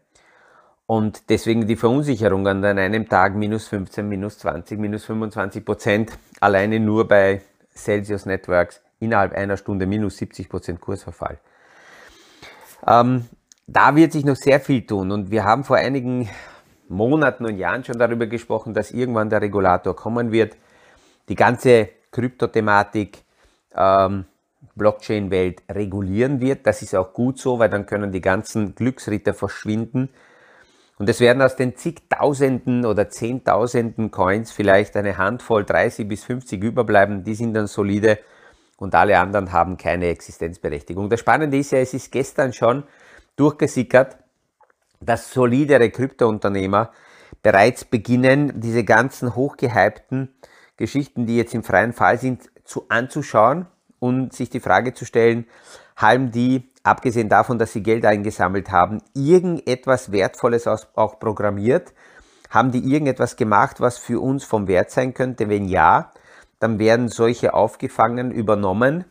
Und 0.86 1.30
deswegen 1.30 1.68
die 1.68 1.76
Verunsicherung 1.76 2.48
an 2.48 2.64
einem 2.64 3.08
Tag 3.08 3.36
minus 3.36 3.68
15, 3.68 4.08
minus 4.08 4.40
20, 4.40 4.80
minus 4.80 5.06
25 5.06 5.64
Prozent, 5.64 6.12
alleine 6.40 6.80
nur 6.80 7.08
bei 7.08 7.42
Celsius 7.74 8.26
Networks 8.26 8.82
innerhalb 9.00 9.34
einer 9.34 9.58
Stunde 9.58 9.86
minus 9.86 10.18
70 10.18 10.50
Prozent 10.50 10.82
Kursverfall. 10.82 11.40
Ähm, 12.86 13.26
da 13.72 13.96
wird 13.96 14.12
sich 14.12 14.26
noch 14.26 14.36
sehr 14.36 14.60
viel 14.60 14.86
tun 14.86 15.12
und 15.12 15.32
wir 15.32 15.44
haben 15.44 15.64
vor 15.64 15.78
einigen 15.78 16.30
Monaten 16.90 17.46
und 17.46 17.58
Jahren 17.58 17.84
schon 17.84 17.98
darüber 17.98 18.28
gesprochen, 18.28 18.74
dass 18.74 18.92
irgendwann 18.92 19.30
der 19.30 19.42
Regulator 19.42 19.96
kommen 19.96 20.32
wird. 20.32 20.58
Die 21.30 21.36
ganze 21.36 21.90
Kryptothematik 22.12 23.20
ähm, 23.74 24.26
Blockchain-Welt 24.76 25.64
regulieren 25.72 26.42
wird. 26.42 26.68
Das 26.68 26.82
ist 26.82 26.96
auch 26.96 27.14
gut 27.14 27.40
so, 27.40 27.60
weil 27.60 27.70
dann 27.70 27.86
können 27.86 28.12
die 28.12 28.22
ganzen 28.22 28.76
Glücksritter 28.76 29.34
verschwinden. 29.34 30.10
Und 30.98 31.10
es 31.10 31.20
werden 31.20 31.42
aus 31.42 31.56
den 31.56 31.78
zigtausenden 31.78 32.86
oder 32.86 33.10
zehntausenden 33.10 34.12
Coins 34.12 34.52
vielleicht 34.52 34.96
eine 34.98 35.18
Handvoll 35.18 35.64
30 35.64 36.08
bis 36.08 36.26
50 36.26 36.62
überbleiben. 36.62 37.24
Die 37.24 37.36
sind 37.36 37.54
dann 37.54 37.68
solide 37.68 38.20
und 38.78 38.94
alle 38.96 39.18
anderen 39.18 39.52
haben 39.52 39.78
keine 39.78 40.08
Existenzberechtigung. 40.08 41.10
Das 41.10 41.22
Spannende 41.22 41.58
ist 41.58 41.72
ja, 41.72 41.80
es 41.80 41.94
ist 41.94 42.12
gestern 42.12 42.52
schon 42.52 42.84
durchgesickert, 43.42 44.18
dass 45.00 45.34
solidere 45.34 45.90
Kryptounternehmer 45.90 46.92
bereits 47.42 47.86
beginnen, 47.86 48.60
diese 48.62 48.84
ganzen 48.84 49.36
hochgehypten 49.36 50.30
Geschichten, 50.78 51.26
die 51.26 51.38
jetzt 51.38 51.56
im 51.56 51.64
freien 51.64 51.94
Fall 51.94 52.20
sind, 52.20 52.50
zu 52.64 52.86
anzuschauen 52.90 53.66
und 54.00 54.34
sich 54.34 54.50
die 54.50 54.60
Frage 54.60 54.94
zu 54.94 55.06
stellen, 55.06 55.48
haben 55.96 56.32
die, 56.32 56.72
abgesehen 56.84 57.30
davon, 57.30 57.58
dass 57.58 57.74
sie 57.74 57.84
Geld 57.84 58.06
eingesammelt 58.06 58.72
haben, 58.72 59.02
irgendetwas 59.14 60.12
Wertvolles 60.12 60.68
auch 60.68 61.20
programmiert? 61.20 61.94
Haben 62.50 62.72
die 62.72 62.80
irgendetwas 62.84 63.38
gemacht, 63.38 63.80
was 63.80 63.98
für 63.98 64.20
uns 64.20 64.44
vom 64.44 64.68
Wert 64.68 64.92
sein 64.92 65.14
könnte? 65.14 65.50
Wenn 65.50 65.66
ja, 65.66 66.12
dann 66.60 66.80
werden 66.80 67.08
solche 67.08 67.54
aufgefangen, 67.54 68.32
übernommen 68.32 69.06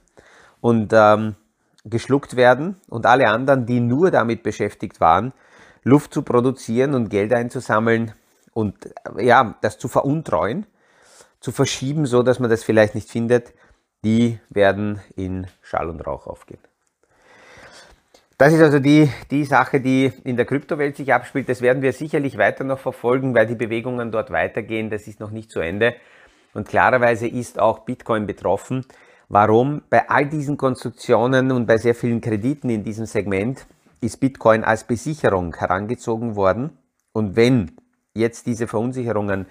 und 0.61 0.93
ähm, 0.93 1.37
geschluckt 1.85 2.37
werden 2.37 2.77
und 2.89 3.07
alle 3.07 3.29
anderen, 3.29 3.67
die 3.67 3.81
nur 3.81 4.11
damit 4.11 4.43
beschäftigt 4.43 5.01
waren, 5.01 5.33
Luft 5.83 6.13
zu 6.13 6.23
produzieren 6.23 6.95
und 6.95 7.09
Geld 7.09 7.33
einzusammeln 7.33 8.13
und 8.53 8.77
ja, 9.19 9.57
das 9.63 9.79
zu 9.79 9.89
veruntreuen, 9.89 10.67
zu 11.41 11.53
verschieben, 11.53 12.07
so 12.07 12.23
dass 12.23 12.39
man 12.39 12.51
das 12.51 12.65
vielleicht 12.65 12.95
nicht 12.95 13.09
findet, 13.09 13.55
die 14.05 14.39
werden 14.51 15.01
in 15.17 15.47
Schall 15.63 15.89
und 15.89 16.07
Rauch 16.07 16.27
aufgehen. 16.27 16.61
Das 18.41 18.55
ist 18.55 18.63
also 18.63 18.79
die, 18.79 19.11
die 19.31 19.45
Sache, 19.45 19.83
die 19.83 20.13
in 20.25 20.39
der 20.39 20.47
Kryptowelt 20.47 20.97
sich 20.97 21.13
abspielt. 21.13 21.51
Das 21.51 21.61
werden 21.61 21.83
wir 21.83 21.93
sicherlich 21.93 22.39
weiter 22.39 22.65
noch 22.65 22.79
verfolgen, 22.79 23.35
weil 23.35 23.47
die 23.47 23.55
Bewegungen 23.55 24.11
dort 24.11 24.31
weitergehen. 24.31 24.89
Das 24.89 25.07
ist 25.07 25.21
noch 25.21 25.31
nicht 25.31 25.51
zu 25.51 25.61
Ende. 25.61 25.95
Und 26.55 26.67
klarerweise 26.67 27.29
ist 27.29 27.59
auch 27.59 27.81
Bitcoin 27.81 28.27
betroffen. 28.27 28.87
Warum? 29.31 29.81
Bei 29.89 30.11
all 30.11 30.27
diesen 30.27 30.59
Konstruktionen 30.59 31.51
und 31.53 31.65
bei 31.67 31.79
sehr 31.79 31.95
vielen 31.95 32.21
Krediten 32.21 32.69
in 32.69 32.85
diesem 32.85 33.07
Segment 33.07 33.67
ist 34.03 34.21
Bitcoin 34.21 34.65
als 34.65 34.85
Besicherung 34.85 35.55
herangezogen 35.55 36.37
worden. 36.37 36.77
Und 37.13 37.37
wenn 37.37 37.73
jetzt 38.13 38.47
diese 38.47 38.67
Verunsicherungen 38.67 39.47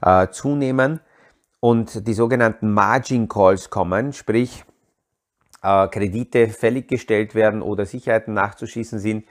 äh, 0.00 0.28
zunehmen, 0.28 1.00
und 1.60 2.06
die 2.06 2.14
sogenannten 2.14 2.72
Margin 2.72 3.28
Calls 3.28 3.70
kommen, 3.70 4.12
sprich 4.12 4.64
äh, 5.62 5.88
Kredite 5.88 6.48
fällig 6.48 6.88
gestellt 6.88 7.34
werden 7.34 7.62
oder 7.62 7.86
Sicherheiten 7.86 8.34
nachzuschießen 8.34 8.98
sind, 8.98 9.24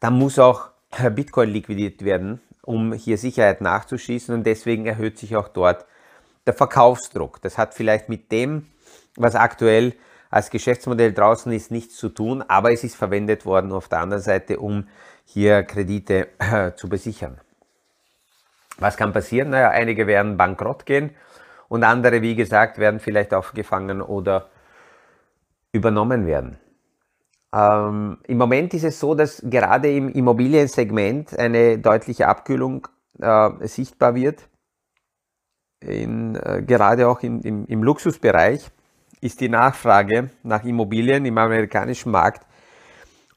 dann 0.00 0.18
muss 0.18 0.38
auch 0.38 0.68
Bitcoin 1.14 1.50
liquidiert 1.50 2.04
werden, 2.04 2.40
um 2.62 2.92
hier 2.92 3.16
Sicherheit 3.16 3.60
nachzuschießen 3.60 4.34
und 4.34 4.44
deswegen 4.44 4.86
erhöht 4.86 5.18
sich 5.18 5.36
auch 5.36 5.48
dort 5.48 5.86
der 6.46 6.54
Verkaufsdruck. 6.54 7.40
Das 7.42 7.58
hat 7.58 7.74
vielleicht 7.74 8.08
mit 8.08 8.32
dem, 8.32 8.66
was 9.18 9.34
aktuell 9.34 9.94
als 10.30 10.50
Geschäftsmodell 10.50 11.12
draußen 11.12 11.50
ist, 11.52 11.70
nichts 11.70 11.96
zu 11.96 12.08
tun, 12.08 12.42
aber 12.42 12.72
es 12.72 12.84
ist 12.84 12.96
verwendet 12.96 13.46
worden 13.46 13.72
auf 13.72 13.88
der 13.88 14.00
anderen 14.00 14.22
Seite, 14.22 14.58
um 14.58 14.88
hier 15.24 15.62
Kredite 15.62 16.28
äh, 16.38 16.72
zu 16.74 16.88
besichern. 16.88 17.40
Was 18.78 18.96
kann 18.96 19.12
passieren? 19.12 19.50
Naja, 19.50 19.70
einige 19.70 20.06
werden 20.06 20.36
bankrott 20.36 20.86
gehen 20.86 21.10
und 21.68 21.84
andere, 21.84 22.22
wie 22.22 22.34
gesagt, 22.34 22.78
werden 22.78 23.00
vielleicht 23.00 23.34
aufgefangen 23.34 24.00
oder 24.00 24.48
übernommen 25.72 26.26
werden. 26.26 26.58
Ähm, 27.52 28.18
Im 28.24 28.38
Moment 28.38 28.74
ist 28.74 28.84
es 28.84 29.00
so, 29.00 29.14
dass 29.14 29.42
gerade 29.44 29.90
im 29.90 30.10
Immobiliensegment 30.10 31.38
eine 31.38 31.78
deutliche 31.78 32.28
Abkühlung 32.28 32.86
äh, 33.18 33.50
sichtbar 33.66 34.14
wird, 34.14 34.48
in, 35.80 36.36
äh, 36.36 36.62
gerade 36.62 37.08
auch 37.08 37.22
in, 37.22 37.40
im, 37.42 37.66
im 37.66 37.82
Luxusbereich, 37.82 38.70
ist 39.20 39.40
die 39.40 39.48
Nachfrage 39.48 40.30
nach 40.42 40.64
Immobilien 40.64 41.24
im 41.24 41.38
amerikanischen 41.38 42.12
Markt 42.12 42.46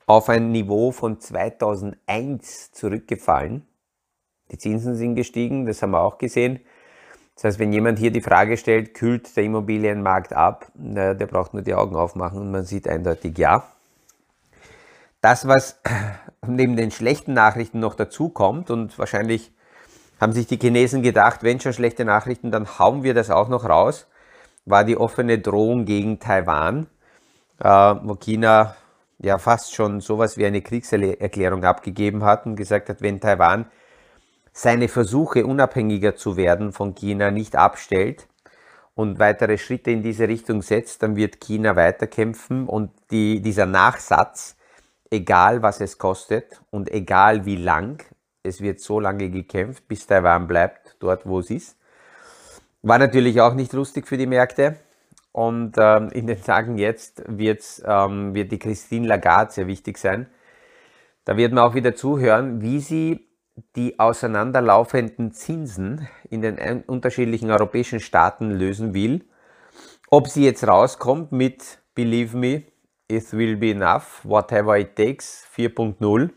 auf 0.06 0.30
ein 0.30 0.52
Niveau 0.52 0.92
von 0.92 1.20
2001 1.20 2.72
zurückgefallen. 2.72 3.66
Die 4.52 4.58
Zinsen 4.58 4.96
sind 4.96 5.16
gestiegen, 5.16 5.66
das 5.66 5.82
haben 5.82 5.92
wir 5.92 6.02
auch 6.02 6.18
gesehen. 6.18 6.60
Das 7.36 7.46
heißt, 7.46 7.60
wenn 7.60 7.74
jemand 7.74 7.98
hier 7.98 8.12
die 8.12 8.22
Frage 8.22 8.58
stellt, 8.58 8.94
kühlt 8.94 9.36
der 9.36 9.46
Immobilienmarkt 9.46 10.34
ab, 10.34 10.68
der 10.76 11.16
braucht 11.16 11.54
nur 11.54 11.64
die 11.64 11.74
Augen 11.74 11.96
aufmachen 11.96 12.40
und 12.40 12.52
man 12.52 12.66
sieht 12.66 12.88
eindeutig 12.88 13.38
ja. 13.38 13.64
Das, 15.22 15.48
was 15.48 15.80
neben 16.46 16.76
den 16.76 16.92
schlechten 16.92 17.34
Nachrichten 17.34 17.80
noch 17.80 17.96
dazu 17.96 18.30
kommt 18.30 18.70
und 18.70 19.00
wahrscheinlich 19.00 19.54
haben 20.20 20.34
sich 20.34 20.46
die 20.46 20.58
Chinesen 20.58 21.02
gedacht, 21.02 21.42
wenn 21.42 21.60
schon 21.60 21.74
schlechte 21.74 22.06
Nachrichten, 22.06 22.52
dann 22.52 22.78
hauen 22.78 23.02
wir 23.02 23.14
das 23.14 23.32
auch 23.32 23.48
noch 23.48 23.66
raus, 23.66 24.08
war 24.66 24.84
die 24.84 24.98
offene 24.98 25.40
Drohung 25.40 25.86
gegen 25.86 26.20
Taiwan, 26.20 26.88
äh, 27.60 27.68
wo 27.68 28.16
China 28.16 28.76
ja 29.20 29.38
fast 29.38 29.74
schon 29.74 30.02
sowas 30.02 30.38
wie 30.38 30.46
eine 30.46 30.62
Kriegserklärung 30.62 31.64
abgegeben 31.64 32.24
hat 32.24 32.46
und 32.46 32.56
gesagt 32.56 32.90
hat, 32.90 33.02
wenn 33.02 33.20
Taiwan 33.20 33.66
seine 34.52 34.88
Versuche, 34.88 35.46
unabhängiger 35.46 36.16
zu 36.16 36.38
werden 36.38 36.74
von 36.74 36.96
China, 36.96 37.32
nicht 37.32 37.56
abstellt 37.56 38.28
und 38.96 39.20
weitere 39.20 39.58
Schritte 39.58 39.92
in 39.92 40.04
diese 40.04 40.28
Richtung 40.28 40.62
setzt, 40.62 41.04
dann 41.04 41.16
wird 41.16 41.40
China 41.40 41.76
weiterkämpfen 41.76 42.68
und 42.68 42.92
die, 43.12 43.42
dieser 43.42 43.66
Nachsatz, 43.66 44.58
egal 45.10 45.62
was 45.62 45.82
es 45.82 45.98
kostet 45.98 46.62
und 46.70 46.92
egal 46.92 47.46
wie 47.46 47.56
lang, 47.56 48.04
es 48.44 48.62
wird 48.62 48.80
so 48.80 49.00
lange 49.00 49.30
gekämpft, 49.30 49.88
bis 49.88 50.08
Taiwan 50.08 50.48
bleibt 50.48 50.96
dort, 51.00 51.26
wo 51.26 51.40
es 51.40 51.50
ist. 51.50 51.78
War 52.82 52.98
natürlich 52.98 53.42
auch 53.42 53.54
nicht 53.54 53.74
lustig 53.74 54.08
für 54.08 54.18
die 54.18 54.28
Märkte. 54.28 54.78
Und 55.32 55.76
ähm, 55.78 56.10
in 56.10 56.28
den 56.28 56.42
Tagen 56.42 56.78
jetzt 56.78 57.24
ähm, 57.28 58.34
wird 58.34 58.52
die 58.52 58.60
Christine 58.60 59.08
Lagarde 59.08 59.52
sehr 59.52 59.68
wichtig 59.68 59.98
sein. 59.98 60.28
Da 61.24 61.38
wird 61.38 61.54
man 61.54 61.64
auch 61.64 61.76
wieder 61.76 61.96
zuhören, 61.96 62.62
wie 62.62 62.80
sie 62.80 63.28
die 63.76 64.00
auseinanderlaufenden 64.00 65.32
Zinsen 65.32 66.08
in 66.30 66.42
den 66.42 66.84
unterschiedlichen 66.84 67.52
europäischen 67.52 68.00
Staaten 68.00 68.52
lösen 68.52 68.94
will. 68.94 69.26
Ob 70.10 70.28
sie 70.28 70.44
jetzt 70.44 70.68
rauskommt 70.68 71.32
mit 71.32 71.80
Believe 71.96 72.36
me, 72.36 72.64
it 73.08 73.32
will 73.34 73.56
be 73.56 73.72
enough, 73.72 74.22
whatever 74.24 74.78
it 74.78 74.96
takes 74.96 75.48
4.0, 75.56 76.30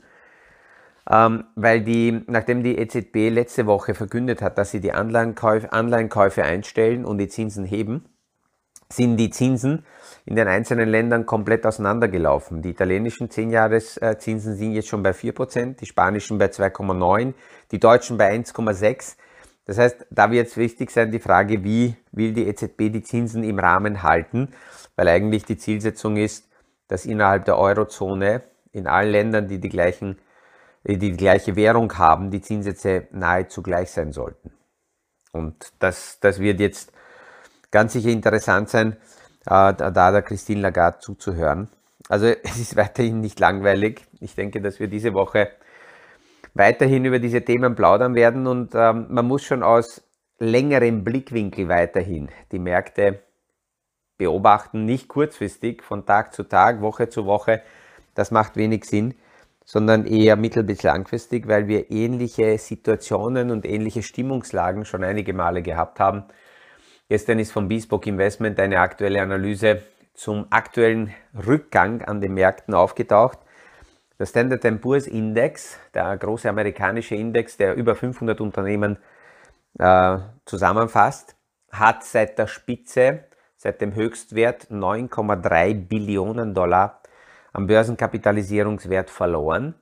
ähm, 1.10 1.44
weil 1.54 1.82
die, 1.82 2.22
nachdem 2.26 2.62
die 2.62 2.78
EZB 2.78 3.30
letzte 3.30 3.66
Woche 3.66 3.94
verkündet 3.94 4.40
hat, 4.40 4.58
dass 4.58 4.70
sie 4.70 4.80
die 4.80 4.92
Anleihenkäufe, 4.92 5.72
Anleihenkäufe 5.72 6.44
einstellen 6.44 7.04
und 7.04 7.18
die 7.18 7.28
Zinsen 7.28 7.64
heben, 7.64 8.06
sind 8.90 9.16
die 9.16 9.30
Zinsen 9.30 9.84
in 10.24 10.36
den 10.36 10.48
einzelnen 10.48 10.88
Ländern 10.88 11.26
komplett 11.26 11.66
auseinandergelaufen. 11.66 12.62
Die 12.62 12.70
italienischen 12.70 13.28
10-Jahres-Zinsen 13.28 14.56
sind 14.56 14.72
jetzt 14.72 14.88
schon 14.88 15.02
bei 15.02 15.10
4%, 15.10 15.76
die 15.76 15.86
spanischen 15.86 16.38
bei 16.38 16.46
2,9%, 16.46 17.34
die 17.70 17.80
deutschen 17.80 18.16
bei 18.16 18.32
1,6%. 18.34 19.16
Das 19.66 19.78
heißt, 19.78 20.06
da 20.10 20.30
wird 20.30 20.48
es 20.48 20.56
wichtig 20.56 20.90
sein, 20.90 21.10
die 21.10 21.18
Frage, 21.18 21.64
wie 21.64 21.96
will 22.12 22.32
die 22.34 22.46
EZB 22.46 22.92
die 22.92 23.02
Zinsen 23.02 23.42
im 23.44 23.58
Rahmen 23.58 24.02
halten, 24.02 24.50
weil 24.96 25.08
eigentlich 25.08 25.44
die 25.44 25.56
Zielsetzung 25.56 26.16
ist, 26.16 26.48
dass 26.88 27.06
innerhalb 27.06 27.46
der 27.46 27.58
Eurozone 27.58 28.42
in 28.72 28.86
allen 28.86 29.10
Ländern, 29.10 29.48
die 29.48 29.58
die, 29.58 29.70
gleichen, 29.70 30.18
die, 30.84 31.12
gleiche 31.16 31.56
Währung 31.56 31.96
haben, 31.98 32.30
die 32.30 32.40
Zinssätze 32.40 33.08
nahezu 33.10 33.62
gleich 33.62 33.90
sein 33.90 34.12
sollten. 34.12 34.52
Und 35.32 35.72
das, 35.78 36.20
das 36.20 36.38
wird 36.38 36.60
jetzt 36.60 36.92
ganz 37.70 37.94
sicher 37.94 38.10
interessant 38.10 38.68
sein, 38.68 38.92
äh, 39.46 39.74
da 39.74 40.12
der 40.12 40.22
Christine 40.22 40.60
Lagarde 40.60 40.98
zuzuhören. 41.00 41.68
Also 42.08 42.26
es 42.42 42.58
ist 42.58 42.76
weiterhin 42.76 43.20
nicht 43.20 43.40
langweilig. 43.40 44.06
Ich 44.20 44.34
denke, 44.34 44.60
dass 44.60 44.78
wir 44.78 44.88
diese 44.88 45.14
Woche 45.14 45.50
weiterhin 46.54 47.04
über 47.04 47.18
diese 47.18 47.42
Themen 47.42 47.74
plaudern 47.74 48.14
werden 48.14 48.46
und 48.46 48.74
ähm, 48.74 49.06
man 49.08 49.26
muss 49.26 49.42
schon 49.42 49.62
aus 49.62 50.02
längerem 50.38 51.02
Blickwinkel 51.02 51.68
weiterhin 51.68 52.28
die 52.52 52.58
Märkte 52.58 53.20
beobachten, 54.18 54.84
nicht 54.84 55.08
kurzfristig 55.08 55.82
von 55.82 56.06
Tag 56.06 56.32
zu 56.32 56.44
Tag, 56.44 56.80
Woche 56.80 57.08
zu 57.08 57.26
Woche. 57.26 57.62
Das 58.14 58.30
macht 58.30 58.56
wenig 58.56 58.84
Sinn, 58.84 59.14
sondern 59.64 60.06
eher 60.06 60.36
mittel- 60.36 60.62
bis 60.62 60.82
langfristig, 60.82 61.48
weil 61.48 61.68
wir 61.68 61.90
ähnliche 61.90 62.58
Situationen 62.58 63.50
und 63.50 63.64
ähnliche 63.64 64.02
Stimmungslagen 64.02 64.84
schon 64.84 65.02
einige 65.02 65.32
Male 65.32 65.62
gehabt 65.62 66.00
haben. 66.00 66.24
Gestern 67.08 67.38
ist 67.38 67.52
von 67.52 67.68
Bespoke 67.68 68.08
Investment 68.08 68.58
eine 68.60 68.80
aktuelle 68.80 69.22
Analyse 69.22 69.82
zum 70.14 70.46
aktuellen 70.50 71.12
Rückgang 71.46 72.02
an 72.02 72.20
den 72.20 72.34
Märkten 72.34 72.74
aufgetaucht. 72.74 73.38
Der 74.18 74.26
Standard 74.26 74.80
Poor's 74.80 75.06
Index, 75.06 75.78
der 75.92 76.16
große 76.16 76.48
amerikanische 76.48 77.16
Index, 77.16 77.56
der 77.56 77.74
über 77.74 77.96
500 77.96 78.40
Unternehmen 78.40 78.98
äh, 79.78 80.18
zusammenfasst, 80.44 81.34
hat 81.72 82.04
seit 82.04 82.38
der 82.38 82.46
Spitze, 82.46 83.24
seit 83.56 83.80
dem 83.80 83.94
Höchstwert 83.94 84.68
9,3 84.70 85.74
Billionen 85.74 86.54
Dollar 86.54 87.02
am 87.54 87.66
Börsenkapitalisierungswert 87.66 89.08
verloren. 89.08 89.74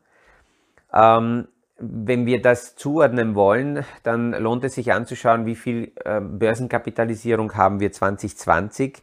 Ähm, 0.92 1.48
wenn 1.78 2.26
wir 2.26 2.40
das 2.40 2.76
zuordnen 2.76 3.35
wollen, 3.35 3.85
dann 4.04 4.32
lohnt 4.32 4.62
es 4.62 4.74
sich 4.74 4.92
anzuschauen, 4.92 5.46
wie 5.46 5.56
viel 5.56 5.90
äh, 6.04 6.20
Börsenkapitalisierung 6.20 7.56
haben 7.56 7.80
wir 7.80 7.90
2020 7.90 9.02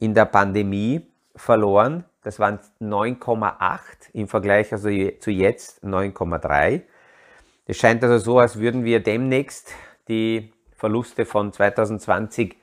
in 0.00 0.14
der 0.14 0.24
Pandemie 0.24 1.06
verloren. 1.36 2.04
Das 2.24 2.40
waren 2.40 2.58
9,8 2.80 3.80
im 4.14 4.26
Vergleich 4.26 4.72
also 4.72 4.88
zu 5.20 5.30
jetzt 5.30 5.84
9,3. 5.84 6.82
Es 7.66 7.76
scheint 7.76 8.02
also 8.02 8.18
so, 8.18 8.38
als 8.38 8.58
würden 8.58 8.84
wir 8.84 9.00
demnächst 9.00 9.72
die 10.08 10.52
Verluste 10.74 11.26
von 11.26 11.52
2020 11.52 12.56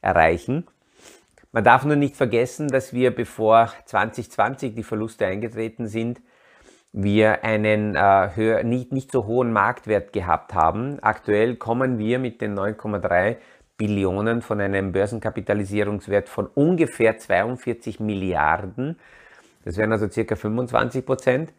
erreichen. 0.00 0.66
Man 1.56 1.64
darf 1.64 1.86
nur 1.86 1.96
nicht 1.96 2.16
vergessen, 2.16 2.68
dass 2.68 2.92
wir 2.92 3.14
bevor 3.14 3.72
2020 3.86 4.74
die 4.74 4.82
Verluste 4.82 5.24
eingetreten 5.24 5.86
sind, 5.86 6.20
wir 6.92 7.44
einen 7.44 7.94
äh, 7.94 8.28
höher, 8.34 8.62
nicht, 8.62 8.92
nicht 8.92 9.10
so 9.10 9.24
hohen 9.24 9.54
Marktwert 9.54 10.12
gehabt 10.12 10.52
haben. 10.52 10.98
Aktuell 11.00 11.56
kommen 11.56 11.96
wir 11.96 12.18
mit 12.18 12.42
den 12.42 12.58
9,3 12.58 13.36
Billionen 13.78 14.42
von 14.42 14.60
einem 14.60 14.92
Börsenkapitalisierungswert 14.92 16.28
von 16.28 16.46
ungefähr 16.46 17.16
42 17.16 18.00
Milliarden. 18.00 18.98
Das 19.64 19.78
wären 19.78 19.92
also 19.92 20.10
circa 20.10 20.36
25 20.36 21.06
Prozent. 21.06 21.54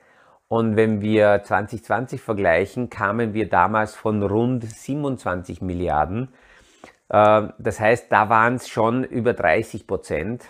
Und 0.47 0.75
wenn 0.75 1.01
wir 1.01 1.41
2020 1.43 2.21
vergleichen, 2.21 2.91
kamen 2.91 3.33
wir 3.33 3.49
damals 3.49 3.95
von 3.95 4.21
rund 4.21 4.63
27 4.63 5.63
Milliarden. 5.63 6.29
Äh, 7.09 7.47
das 7.57 7.79
heißt, 7.79 8.11
da 8.11 8.29
waren 8.29 8.55
es 8.55 8.67
schon 8.67 9.03
über 9.03 9.33
30 9.33 9.87
Prozent, 9.87 10.45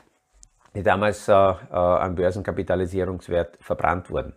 die 0.75 0.83
damals 0.83 1.27
äh, 1.27 1.33
äh, 1.33 1.55
am 1.71 2.15
Börsenkapitalisierungswert 2.15 3.57
verbrannt 3.61 4.09
wurden. 4.09 4.33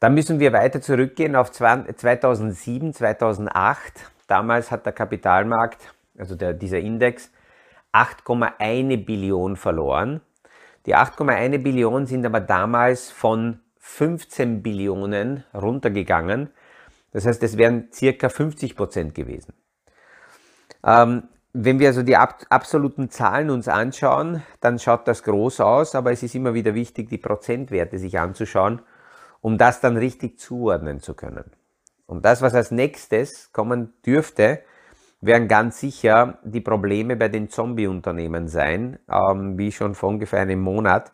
Dann 0.00 0.14
müssen 0.14 0.38
wir 0.38 0.52
weiter 0.52 0.80
zurückgehen 0.80 1.34
auf 1.34 1.50
2007, 1.50 2.94
2008. 2.94 3.92
Damals 4.28 4.70
hat 4.70 4.86
der 4.86 4.92
Kapitalmarkt, 4.92 5.92
also 6.16 6.36
der, 6.36 6.52
dieser 6.52 6.78
Index, 6.78 7.32
8,1 7.92 9.04
Billionen 9.04 9.56
verloren. 9.56 10.20
Die 10.86 10.94
8,1 10.94 11.58
Billionen 11.58 12.06
sind 12.06 12.24
aber 12.24 12.40
damals 12.40 13.10
von 13.10 13.60
15 13.78 14.62
Billionen 14.62 15.44
runtergegangen. 15.52 16.50
Das 17.12 17.26
heißt, 17.26 17.42
es 17.42 17.56
wären 17.56 17.88
circa 17.92 18.28
50 18.28 18.76
Prozent 18.76 19.14
gewesen. 19.14 19.52
Ähm, 20.84 21.24
wenn 21.52 21.78
wir 21.78 21.88
also 21.88 22.02
die 22.02 22.16
ab 22.16 22.44
absoluten 22.50 23.10
Zahlen 23.10 23.50
uns 23.50 23.68
anschauen, 23.68 24.42
dann 24.60 24.78
schaut 24.78 25.08
das 25.08 25.22
groß 25.22 25.60
aus, 25.60 25.94
aber 25.94 26.12
es 26.12 26.22
ist 26.22 26.34
immer 26.34 26.54
wieder 26.54 26.74
wichtig, 26.74 27.08
die 27.08 27.18
Prozentwerte 27.18 27.98
sich 27.98 28.18
anzuschauen 28.18 28.82
um 29.40 29.58
das 29.58 29.80
dann 29.80 29.96
richtig 29.96 30.38
zuordnen 30.38 31.00
zu 31.00 31.14
können. 31.14 31.44
Und 32.06 32.24
das, 32.24 32.42
was 32.42 32.54
als 32.54 32.70
nächstes 32.70 33.52
kommen 33.52 33.92
dürfte, 34.04 34.60
werden 35.20 35.48
ganz 35.48 35.80
sicher 35.80 36.38
die 36.42 36.60
Probleme 36.60 37.16
bei 37.16 37.28
den 37.28 37.48
Zombie-Unternehmen 37.48 38.48
sein, 38.48 38.98
ähm, 39.10 39.58
wie 39.58 39.72
schon 39.72 39.94
vor 39.94 40.10
ungefähr 40.10 40.40
einem 40.40 40.60
Monat 40.60 41.12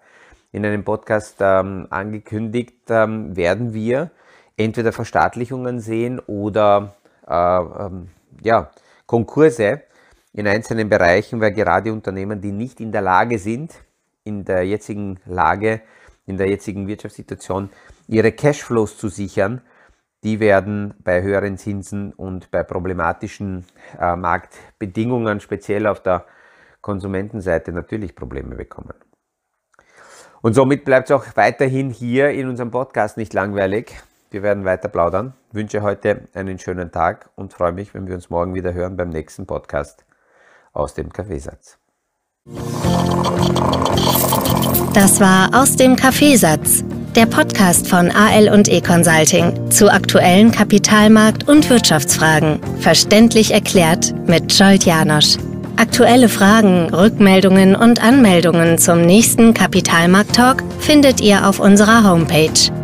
in 0.53 0.65
einem 0.65 0.85
Podcast 0.85 1.39
ähm, 1.41 1.89
angekündigt, 1.91 2.91
ähm, 2.91 3.35
werden 3.35 3.73
wir 3.75 4.11
entweder 4.57 4.93
Verstaatlichungen 4.93 5.81
sehen 5.81 6.21
oder 6.21 6.95
äh, 7.27 7.35
ähm, 7.35 8.11
ja, 8.43 8.71
Konkurse 9.07 9.83
in 10.33 10.47
einzelnen 10.47 10.89
Bereichen, 10.89 11.41
weil 11.41 11.53
gerade 11.53 11.93
Unternehmen, 11.93 12.41
die 12.41 12.53
nicht 12.53 12.81
in 12.81 12.93
der 12.93 13.03
Lage 13.03 13.39
sind, 13.39 13.73
in 14.25 14.45
der 14.45 14.67
jetzigen 14.67 15.21
Lage, 15.27 15.83
in 16.27 16.37
der 16.37 16.49
jetzigen 16.49 16.89
Wirtschaftssituation 16.89 17.71
ihre 18.09 18.33
Cashflows 18.33 18.99
zu 18.99 19.09
sichern, 19.09 19.61
die 20.25 20.41
werden 20.41 20.95
bei 21.05 21.23
höheren 21.23 21.59
Zinsen 21.59 22.13
und 22.13 22.51
bei 22.51 22.63
problematischen 22.63 23.67
äh, 24.01 24.17
Marktbedingungen, 24.17 25.41
speziell 25.41 25.87
auf 25.87 26.03
der 26.03 26.25
Konsumentenseite, 26.81 27.73
natürlich 27.73 28.17
Probleme 28.17 28.57
bekommen. 28.57 28.95
Und 30.41 30.55
somit 30.55 30.85
bleibt 30.85 31.11
es 31.11 31.17
auch 31.17 31.25
weiterhin 31.37 31.91
hier 31.91 32.31
in 32.31 32.49
unserem 32.49 32.71
Podcast 32.71 33.17
nicht 33.17 33.33
langweilig. 33.35 33.95
Wir 34.35 34.43
werden 34.43 34.65
weiter 34.65 34.89
plaudern. 34.89 35.33
Ich 35.51 35.55
wünsche 35.55 35.83
heute 35.83 36.23
einen 36.35 36.59
schönen 36.59 36.91
Tag 36.91 37.31
und 37.37 37.53
freue 37.53 37.71
mich, 37.71 37.95
wenn 37.95 38.09
wir 38.09 38.17
uns 38.17 38.31
morgen 38.31 38.53
wieder 38.53 38.75
hören 38.75 38.97
beim 38.97 39.11
nächsten 39.11 39.47
Podcast 39.47 40.05
aus 40.73 40.93
dem 40.93 41.13
Kaffeesatz. 41.13 41.79
Das 44.93 45.21
war 45.21 45.51
aus 45.55 45.77
dem 45.77 45.95
Kaffeesatz 45.95 46.83
der 47.15 47.27
Podcast 47.27 47.87
von 47.87 48.11
AL 48.11 48.49
und 48.49 48.67
E 48.67 48.81
Consulting 48.81 49.71
zu 49.71 49.89
aktuellen 49.89 50.51
Kapitalmarkt- 50.51 51.49
und 51.49 51.71
Wirtschaftsfragen. 51.71 52.59
Verständlich 52.81 53.53
erklärt 53.53 54.13
mit 54.27 54.53
Scholt 54.53 54.83
Janosch. 54.85 55.37
Aktuelle 55.77 56.29
Fragen, 56.29 56.93
Rückmeldungen 56.93 57.77
und 57.77 58.03
Anmeldungen 58.03 58.79
zum 58.79 59.03
nächsten 59.03 59.55
Kapitalmarkt-Talk 59.55 60.65
findet 60.81 61.21
ihr 61.21 61.49
auf 61.49 61.61
unserer 61.61 62.03
Homepage 62.03 62.84